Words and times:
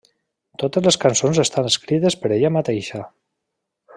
Totes 0.61 0.87
les 0.87 0.97
cançons 1.03 1.41
estan 1.43 1.69
escrites 1.73 2.19
per 2.23 2.33
ella 2.39 2.53
mateixa. 2.59 3.05